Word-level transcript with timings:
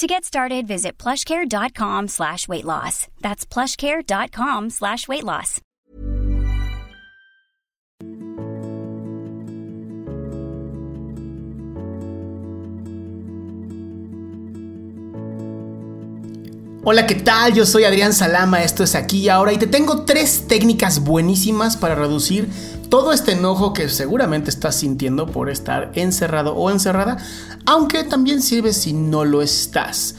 To 0.00 0.06
get 0.06 0.24
started, 0.24 0.66
visit 0.66 0.96
plushcare.com 0.96 2.08
slash 2.08 2.48
weight 2.48 2.64
loss. 2.64 3.06
That's 3.20 3.44
plushcare.com 3.44 4.70
slash 4.70 5.06
weight 5.06 5.24
loss. 5.24 5.60
Hola, 16.82 17.06
¿qué 17.06 17.16
tal? 17.16 17.52
Yo 17.52 17.66
soy 17.66 17.84
Adrián 17.84 18.14
Salama, 18.14 18.62
esto 18.62 18.82
es 18.82 18.94
aquí 18.94 19.18
y 19.18 19.28
ahora 19.28 19.52
y 19.52 19.58
te 19.58 19.66
tengo 19.66 20.06
tres 20.06 20.46
técnicas 20.48 21.00
buenísimas 21.00 21.76
para 21.76 21.94
reducir 21.94 22.48
todo 22.90 23.12
este 23.12 23.32
enojo 23.32 23.72
que 23.72 23.88
seguramente 23.88 24.50
estás 24.50 24.74
sintiendo 24.74 25.26
por 25.26 25.48
estar 25.48 25.92
encerrado 25.94 26.54
o 26.54 26.70
encerrada, 26.70 27.16
aunque 27.64 28.04
también 28.04 28.42
sirve 28.42 28.72
si 28.72 28.92
no 28.92 29.24
lo 29.24 29.40
estás. 29.40 30.16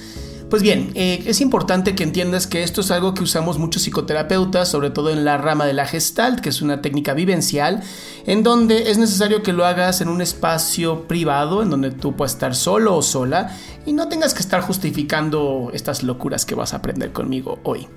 Pues 0.50 0.64
bien, 0.64 0.92
eh, 0.96 1.24
es 1.28 1.40
importante 1.40 1.96
que 1.96 2.04
entiendas 2.04 2.46
que 2.46 2.64
esto 2.64 2.82
es 2.82 2.92
algo 2.92 3.14
que 3.14 3.24
usamos 3.24 3.58
muchos 3.58 3.84
psicoterapeutas, 3.84 4.68
sobre 4.68 4.90
todo 4.90 5.10
en 5.10 5.24
la 5.24 5.38
rama 5.38 5.66
de 5.66 5.74
la 5.74 5.86
gestalt, 5.86 6.42
que 6.42 6.50
es 6.50 6.62
una 6.62 6.82
técnica 6.82 7.14
vivencial, 7.14 7.82
en 8.26 8.44
donde 8.44 8.92
es 8.92 8.98
necesario 8.98 9.44
que 9.44 9.54
lo 9.54 9.66
hagas 9.66 10.02
en 10.02 10.10
un 10.10 10.22
espacio 10.22 11.08
privado, 11.08 11.62
en 11.62 11.70
donde 11.70 11.92
tú 11.92 12.18
puedas 12.18 12.34
estar 12.34 12.54
solo 12.54 12.98
o 12.98 13.02
sola 13.02 13.56
y 13.86 13.94
no 13.94 14.10
tengas 14.10 14.34
que 14.34 14.42
estar 14.42 14.62
justificando 14.62 15.72
estas 15.74 16.04
locuras 16.04 16.46
que 16.46 16.56
vas 16.56 16.74
a 16.74 16.78
aprender 16.78 17.14
conmigo 17.14 17.60
hoy. 17.64 17.88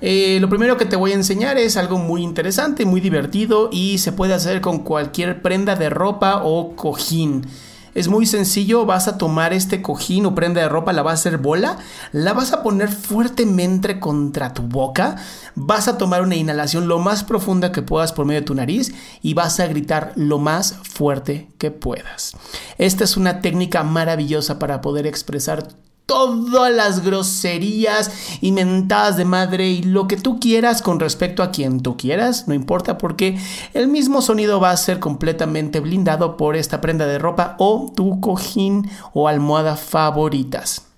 Eh, 0.00 0.38
lo 0.40 0.48
primero 0.48 0.76
que 0.76 0.86
te 0.86 0.96
voy 0.96 1.12
a 1.12 1.14
enseñar 1.14 1.58
es 1.58 1.76
algo 1.76 1.98
muy 1.98 2.22
interesante, 2.22 2.86
muy 2.86 3.00
divertido 3.00 3.68
y 3.70 3.98
se 3.98 4.12
puede 4.12 4.34
hacer 4.34 4.60
con 4.60 4.78
cualquier 4.78 5.42
prenda 5.42 5.76
de 5.76 5.90
ropa 5.90 6.42
o 6.42 6.74
cojín. 6.74 7.46
Es 7.92 8.06
muy 8.06 8.24
sencillo, 8.24 8.86
vas 8.86 9.08
a 9.08 9.18
tomar 9.18 9.52
este 9.52 9.82
cojín 9.82 10.24
o 10.24 10.34
prenda 10.34 10.60
de 10.60 10.68
ropa, 10.68 10.92
la 10.92 11.02
vas 11.02 11.12
a 11.12 11.28
hacer 11.28 11.38
bola, 11.38 11.78
la 12.12 12.32
vas 12.32 12.52
a 12.52 12.62
poner 12.62 12.88
fuertemente 12.88 13.98
contra 13.98 14.54
tu 14.54 14.62
boca, 14.62 15.16
vas 15.56 15.88
a 15.88 15.98
tomar 15.98 16.22
una 16.22 16.36
inhalación 16.36 16.86
lo 16.86 17.00
más 17.00 17.24
profunda 17.24 17.72
que 17.72 17.82
puedas 17.82 18.12
por 18.12 18.26
medio 18.26 18.42
de 18.42 18.46
tu 18.46 18.54
nariz 18.54 18.94
y 19.22 19.34
vas 19.34 19.58
a 19.58 19.66
gritar 19.66 20.12
lo 20.14 20.38
más 20.38 20.76
fuerte 20.84 21.48
que 21.58 21.72
puedas. 21.72 22.36
Esta 22.78 23.02
es 23.02 23.16
una 23.16 23.40
técnica 23.40 23.82
maravillosa 23.82 24.60
para 24.60 24.80
poder 24.80 25.08
expresar 25.08 25.66
todas 26.10 26.74
las 26.74 27.04
groserías 27.04 28.10
y 28.40 28.50
mentadas 28.50 29.16
de 29.16 29.24
madre 29.24 29.68
y 29.68 29.84
lo 29.84 30.08
que 30.08 30.16
tú 30.16 30.40
quieras 30.40 30.82
con 30.82 30.98
respecto 30.98 31.40
a 31.40 31.52
quien 31.52 31.82
tú 31.82 31.96
quieras, 31.96 32.48
no 32.48 32.54
importa 32.54 32.98
porque 32.98 33.38
el 33.74 33.86
mismo 33.86 34.20
sonido 34.20 34.58
va 34.58 34.72
a 34.72 34.76
ser 34.76 34.98
completamente 34.98 35.78
blindado 35.78 36.36
por 36.36 36.56
esta 36.56 36.80
prenda 36.80 37.06
de 37.06 37.20
ropa 37.20 37.54
o 37.60 37.92
tu 37.94 38.20
cojín 38.20 38.90
o 39.12 39.28
almohada 39.28 39.76
favoritas. 39.76 40.89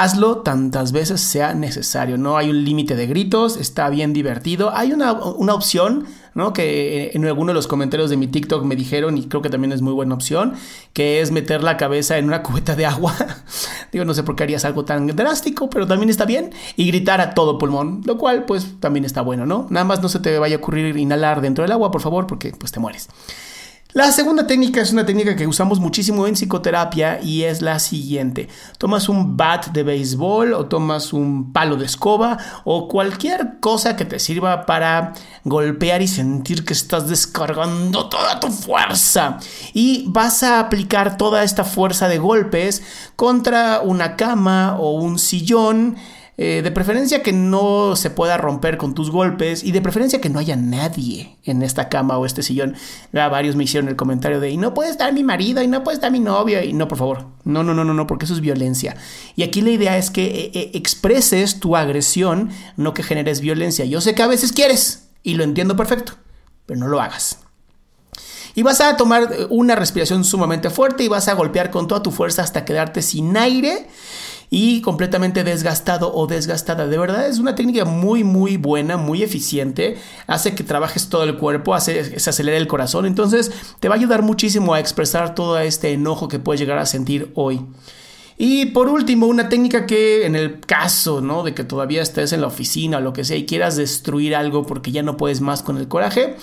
Hazlo 0.00 0.38
tantas 0.38 0.92
veces 0.92 1.20
sea 1.20 1.52
necesario, 1.52 2.16
no 2.16 2.38
hay 2.38 2.48
un 2.48 2.64
límite 2.64 2.96
de 2.96 3.06
gritos, 3.06 3.58
está 3.58 3.90
bien 3.90 4.14
divertido. 4.14 4.74
Hay 4.74 4.94
una, 4.94 5.12
opción, 5.12 6.06
¿no? 6.34 6.54
Que 6.54 7.10
en 7.12 7.26
alguno 7.26 7.48
de 7.48 7.54
los 7.54 7.66
comentarios 7.66 8.08
de 8.08 8.16
mi 8.16 8.26
TikTok 8.26 8.64
me 8.64 8.76
dijeron, 8.76 9.18
y 9.18 9.26
creo 9.26 9.42
que 9.42 9.50
también 9.50 9.72
es 9.72 9.82
muy 9.82 9.92
buena 9.92 10.14
opción, 10.14 10.54
que 10.94 11.20
es 11.20 11.32
meter 11.32 11.62
la 11.62 11.76
cabeza 11.76 12.16
en 12.16 12.24
una 12.24 12.42
cubeta 12.42 12.76
de 12.76 12.86
agua. 12.86 13.14
Digo, 13.92 14.06
no 14.06 14.14
sé 14.14 14.22
por 14.22 14.36
qué 14.36 14.44
harías 14.44 14.64
algo 14.64 14.86
tan 14.86 15.06
drástico, 15.08 15.68
pero 15.68 15.86
también 15.86 16.08
está 16.08 16.24
bien. 16.24 16.50
Y 16.76 16.86
gritar 16.86 17.20
a 17.20 17.34
todo 17.34 17.58
pulmón, 17.58 18.00
lo 18.06 18.16
cual 18.16 18.46
pues 18.46 18.80
también 18.80 19.04
está 19.04 19.20
bueno, 19.20 19.44
¿no? 19.44 19.66
Nada 19.68 19.84
más 19.84 20.00
no 20.00 20.08
se 20.08 20.20
te 20.20 20.38
vaya 20.38 20.56
a 20.56 20.60
ocurrir 20.60 20.96
inhalar 20.96 21.42
dentro 21.42 21.60
del 21.60 21.72
agua, 21.72 21.90
por 21.90 22.00
favor, 22.00 22.26
porque 22.26 22.52
pues 22.52 22.72
te 22.72 22.80
mueres. 22.80 23.10
La 23.92 24.12
segunda 24.12 24.46
técnica 24.46 24.80
es 24.80 24.92
una 24.92 25.04
técnica 25.04 25.34
que 25.34 25.48
usamos 25.48 25.80
muchísimo 25.80 26.28
en 26.28 26.34
psicoterapia 26.34 27.20
y 27.20 27.42
es 27.42 27.60
la 27.60 27.80
siguiente. 27.80 28.48
Tomas 28.78 29.08
un 29.08 29.36
bat 29.36 29.66
de 29.72 29.82
béisbol 29.82 30.52
o 30.52 30.66
tomas 30.66 31.12
un 31.12 31.52
palo 31.52 31.74
de 31.74 31.86
escoba 31.86 32.38
o 32.62 32.86
cualquier 32.86 33.58
cosa 33.58 33.96
que 33.96 34.04
te 34.04 34.20
sirva 34.20 34.64
para 34.64 35.12
golpear 35.42 36.02
y 36.02 36.06
sentir 36.06 36.64
que 36.64 36.72
estás 36.72 37.08
descargando 37.08 38.08
toda 38.08 38.38
tu 38.38 38.46
fuerza. 38.52 39.38
Y 39.74 40.04
vas 40.06 40.44
a 40.44 40.60
aplicar 40.60 41.16
toda 41.16 41.42
esta 41.42 41.64
fuerza 41.64 42.06
de 42.06 42.18
golpes 42.18 42.84
contra 43.16 43.80
una 43.80 44.14
cama 44.14 44.76
o 44.78 44.92
un 44.92 45.18
sillón 45.18 45.96
eh, 46.42 46.62
de 46.62 46.70
preferencia 46.70 47.22
que 47.22 47.34
no 47.34 47.96
se 47.96 48.08
pueda 48.08 48.38
romper 48.38 48.78
con 48.78 48.94
tus 48.94 49.10
golpes 49.10 49.62
y 49.62 49.72
de 49.72 49.82
preferencia 49.82 50.22
que 50.22 50.30
no 50.30 50.38
haya 50.38 50.56
nadie 50.56 51.36
en 51.44 51.60
esta 51.60 51.90
cama 51.90 52.16
o 52.16 52.24
este 52.24 52.42
sillón. 52.42 52.76
Ya 53.12 53.28
varios 53.28 53.56
me 53.56 53.64
hicieron 53.64 53.90
el 53.90 53.96
comentario 53.96 54.40
de, 54.40 54.48
y 54.48 54.56
no 54.56 54.72
puede 54.72 54.88
estar 54.88 55.12
mi 55.12 55.22
marido, 55.22 55.62
y 55.62 55.68
no 55.68 55.84
puede 55.84 55.96
estar 55.96 56.10
mi 56.10 56.18
novio, 56.18 56.64
y 56.64 56.72
no, 56.72 56.88
por 56.88 56.96
favor, 56.96 57.26
no, 57.44 57.62
no, 57.62 57.74
no, 57.74 57.84
no, 57.84 57.92
no, 57.92 58.06
porque 58.06 58.24
eso 58.24 58.32
es 58.32 58.40
violencia. 58.40 58.96
Y 59.36 59.42
aquí 59.42 59.60
la 59.60 59.68
idea 59.68 59.98
es 59.98 60.10
que 60.10 60.24
eh, 60.24 60.50
eh, 60.54 60.70
expreses 60.72 61.60
tu 61.60 61.76
agresión, 61.76 62.48
no 62.78 62.94
que 62.94 63.02
generes 63.02 63.42
violencia. 63.42 63.84
Yo 63.84 64.00
sé 64.00 64.14
que 64.14 64.22
a 64.22 64.26
veces 64.26 64.52
quieres, 64.52 65.10
y 65.22 65.34
lo 65.34 65.44
entiendo 65.44 65.76
perfecto, 65.76 66.14
pero 66.64 66.80
no 66.80 66.88
lo 66.88 67.02
hagas. 67.02 67.40
Y 68.54 68.62
vas 68.62 68.80
a 68.80 68.96
tomar 68.96 69.28
una 69.50 69.76
respiración 69.76 70.24
sumamente 70.24 70.70
fuerte 70.70 71.04
y 71.04 71.08
vas 71.08 71.28
a 71.28 71.34
golpear 71.34 71.70
con 71.70 71.86
toda 71.86 72.02
tu 72.02 72.10
fuerza 72.10 72.42
hasta 72.42 72.64
quedarte 72.64 73.02
sin 73.02 73.36
aire 73.36 73.88
y 74.50 74.82
completamente 74.82 75.44
desgastado 75.44 76.12
o 76.12 76.26
desgastada. 76.26 76.88
De 76.88 76.98
verdad 76.98 77.28
es 77.28 77.38
una 77.38 77.54
técnica 77.54 77.84
muy 77.84 78.24
muy 78.24 78.56
buena, 78.56 78.96
muy 78.96 79.22
eficiente, 79.22 79.96
hace 80.26 80.54
que 80.54 80.64
trabajes 80.64 81.08
todo 81.08 81.22
el 81.22 81.36
cuerpo, 81.38 81.74
hace 81.74 82.18
se 82.18 82.30
acelera 82.30 82.58
el 82.58 82.66
corazón, 82.66 83.06
entonces 83.06 83.52
te 83.78 83.88
va 83.88 83.94
a 83.94 83.98
ayudar 83.98 84.22
muchísimo 84.22 84.74
a 84.74 84.80
expresar 84.80 85.34
todo 85.34 85.58
este 85.60 85.92
enojo 85.92 86.28
que 86.28 86.40
puedes 86.40 86.60
llegar 86.60 86.78
a 86.78 86.86
sentir 86.86 87.30
hoy. 87.34 87.64
Y 88.42 88.66
por 88.66 88.88
último, 88.88 89.26
una 89.26 89.50
técnica 89.50 89.84
que 89.84 90.24
en 90.24 90.34
el 90.34 90.60
caso, 90.60 91.20
¿no? 91.20 91.42
De 91.42 91.52
que 91.52 91.62
todavía 91.62 92.00
estés 92.00 92.32
en 92.32 92.40
la 92.40 92.46
oficina 92.46 92.96
o 92.96 93.00
lo 93.02 93.12
que 93.12 93.22
sea 93.22 93.36
y 93.36 93.44
quieras 93.44 93.76
destruir 93.76 94.34
algo 94.34 94.64
porque 94.64 94.92
ya 94.92 95.02
no 95.02 95.18
puedes 95.18 95.42
más 95.42 95.62
con 95.62 95.76
el 95.76 95.88
coraje, 95.88 96.36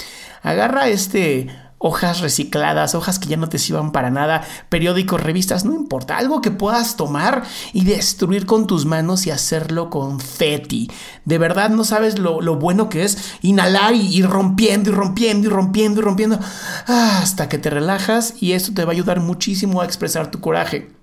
agarra 0.43 0.89
este 0.89 1.49
hojas 1.79 2.21
recicladas, 2.21 2.95
hojas 2.95 3.19
que 3.19 3.29
ya 3.29 3.37
no 3.37 3.49
te 3.49 3.59
sirvan 3.59 3.91
para 3.91 4.09
nada, 4.09 4.43
periódicos, 4.69 5.21
revistas, 5.21 5.65
no 5.65 5.73
importa, 5.73 6.17
algo 6.17 6.41
que 6.41 6.51
puedas 6.51 6.95
tomar 6.95 7.43
y 7.73 7.85
destruir 7.85 8.45
con 8.45 8.67
tus 8.67 8.85
manos 8.85 9.27
y 9.27 9.31
hacerlo 9.31 9.89
con 9.89 10.19
feti. 10.19 10.89
De 11.25 11.37
verdad 11.37 11.69
no 11.69 11.83
sabes 11.83 12.19
lo, 12.19 12.39
bueno 12.55 12.89
que 12.89 13.03
es 13.03 13.35
inhalar 13.41 13.93
y 13.93 14.17
ir 14.17 14.27
rompiendo 14.27 14.89
y 14.89 14.93
rompiendo 14.93 15.47
y 15.47 15.51
rompiendo 15.51 16.01
y 16.01 16.03
rompiendo 16.03 16.39
hasta 16.87 17.49
que 17.49 17.57
te 17.57 17.69
relajas 17.69 18.33
y 18.39 18.53
esto 18.53 18.73
te 18.73 18.83
va 18.83 18.91
a 18.91 18.95
ayudar 18.95 19.19
muchísimo 19.19 19.81
a 19.81 19.85
expresar 19.85 20.31
tu 20.31 20.39
coraje. 20.39 20.96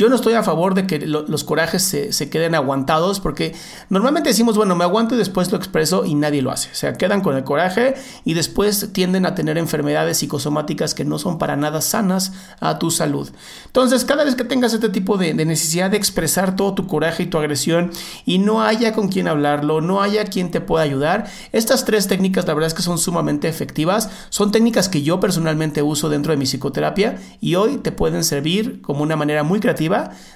Yo 0.00 0.08
no 0.08 0.14
estoy 0.14 0.32
a 0.32 0.42
favor 0.42 0.72
de 0.72 0.86
que 0.86 0.98
los 1.06 1.44
corajes 1.44 1.82
se, 1.82 2.30
queden 2.30 2.54
aguantados 2.54 3.20
porque 3.20 3.54
normalmente 3.90 4.30
decimos, 4.30 4.56
bueno, 4.56 4.74
me 4.74 4.84
aguanto 4.84 5.14
y 5.14 5.18
después 5.18 5.52
lo 5.52 5.58
expreso 5.58 6.06
y 6.06 6.14
nadie 6.14 6.40
lo 6.40 6.50
hace. 6.50 6.70
O 6.70 6.74
sea, 6.74 6.94
quedan 6.94 7.20
con 7.20 7.36
el 7.36 7.44
coraje 7.44 7.96
y 8.24 8.32
después 8.32 8.94
tienden 8.94 9.26
a 9.26 9.34
tener 9.34 9.58
enfermedades 9.58 10.16
psicosomáticas 10.16 10.94
que 10.94 11.04
no 11.04 11.18
son 11.18 11.36
para 11.36 11.54
nada 11.56 11.82
sanas 11.82 12.32
a 12.60 12.78
tu 12.78 12.90
salud. 12.90 13.28
Entonces, 13.66 14.06
cada 14.06 14.24
vez 14.24 14.36
que 14.36 14.44
tengas 14.44 14.72
este 14.72 14.88
tipo 14.88 15.18
de, 15.18 15.34
de 15.34 15.44
necesidad 15.44 15.90
de 15.90 15.98
expresar 15.98 16.56
todo 16.56 16.72
tu 16.72 16.86
coraje 16.86 17.24
y 17.24 17.26
tu 17.26 17.36
agresión 17.36 17.90
y 18.24 18.38
no 18.38 18.62
haya 18.62 18.94
con 18.94 19.08
quien 19.08 19.28
hablarlo, 19.28 19.82
no 19.82 20.00
haya 20.00 20.24
quien 20.24 20.50
te 20.50 20.62
pueda 20.62 20.82
ayudar, 20.82 21.30
estas 21.52 21.84
tres 21.84 22.08
técnicas 22.08 22.46
la 22.46 22.54
verdad 22.54 22.68
es 22.68 22.74
que 22.74 22.80
son 22.80 22.96
sumamente 22.96 23.48
efectivas. 23.48 24.08
Son 24.30 24.50
técnicas 24.50 24.88
que 24.88 25.02
yo 25.02 25.20
personalmente 25.20 25.82
uso 25.82 26.08
dentro 26.08 26.32
de 26.32 26.38
mi 26.38 26.46
psicoterapia 26.46 27.18
y 27.42 27.56
hoy 27.56 27.76
te 27.76 27.92
pueden 27.92 28.24
servir 28.24 28.80
como 28.80 29.02
una 29.02 29.16
manera 29.16 29.42
muy 29.42 29.60
creativa 29.60 29.89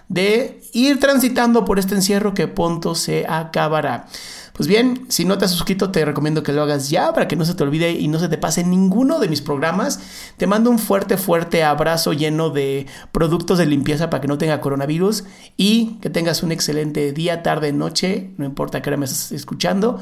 de 0.09 0.61
ir 0.73 1.01
transitando 1.01 1.65
por 1.65 1.79
este 1.79 1.95
encierro 1.95 2.35
que 2.35 2.49
pronto 2.49 2.95
se 2.95 3.27
acabará. 3.29 4.07
Pues 4.55 4.69
bien, 4.69 5.07
si 5.09 5.25
no 5.25 5.37
te 5.37 5.47
has 5.47 5.51
suscrito, 5.51 5.91
te 5.91 6.05
recomiendo 6.05 6.45
que 6.45 6.53
lo 6.53 6.63
hagas 6.63 6.89
ya 6.89 7.13
para 7.13 7.27
que 7.27 7.35
no 7.35 7.45
se 7.45 7.55
te 7.55 7.65
olvide 7.65 7.91
y 7.91 8.07
no 8.07 8.21
se 8.21 8.29
te 8.29 8.39
pase 8.39 8.63
ninguno 8.63 9.19
de 9.19 9.29
mis 9.29 9.41
programas. 9.41 9.99
Te 10.37 10.47
mando 10.47 10.71
un 10.71 10.79
fuerte, 10.79 11.17
fuerte 11.17 11.65
abrazo 11.65 12.13
lleno 12.13 12.51
de 12.51 12.87
productos 13.11 13.59
de 13.59 13.67
limpieza 13.67 14.11
para 14.11 14.21
que 14.21 14.29
no 14.29 14.39
tenga 14.39 14.61
coronavirus 14.61 15.25
y 15.57 15.99
que 16.01 16.09
tengas 16.09 16.45
un 16.45 16.53
excelente 16.53 17.13
día, 17.13 17.43
tarde, 17.43 17.73
noche, 17.73 18.33
no 18.39 18.45
importa 18.45 18.81
qué 18.81 18.91
hora 18.91 18.97
me 18.97 19.07
estás 19.07 19.33
escuchando. 19.33 20.01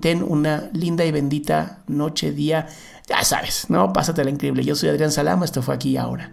Ten 0.00 0.24
una 0.24 0.68
linda 0.74 1.06
y 1.06 1.12
bendita 1.12 1.82
noche, 1.86 2.32
día, 2.32 2.66
ya 3.08 3.24
sabes, 3.24 3.70
¿no? 3.70 3.94
Pásatela 3.94 4.28
increíble. 4.28 4.62
Yo 4.62 4.74
soy 4.74 4.90
Adrián 4.90 5.10
Salama, 5.10 5.46
esto 5.46 5.62
fue 5.62 5.74
aquí 5.74 5.96
ahora. 5.96 6.32